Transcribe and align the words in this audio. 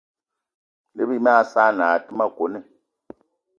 Ne 0.95 1.03
bí 1.09 1.17
mag 1.25 1.43
saanì 1.51 1.83
aa 1.87 2.01
té 2.05 2.09
ma 2.17 2.25
kone. 2.37 2.59